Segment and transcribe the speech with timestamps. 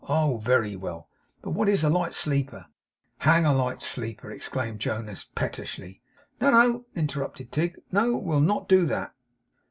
[0.09, 1.09] Oh, very well!
[1.43, 2.65] But what is a light sleeper?'
[3.19, 6.01] 'Hang a light sleeper!' exclaimed Jonas pettishly.
[6.41, 7.77] 'No, no,' interrupted Tigg.
[7.91, 8.17] 'No.
[8.17, 9.13] We'll not do that.